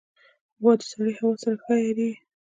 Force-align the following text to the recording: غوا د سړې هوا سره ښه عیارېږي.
غوا 0.61 0.73
د 0.79 0.81
سړې 0.91 1.11
هوا 1.19 1.35
سره 1.43 1.55
ښه 1.63 1.73
عیارېږي. 1.81 2.13